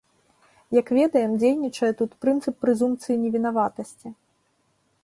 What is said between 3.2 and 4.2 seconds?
невінаватасці.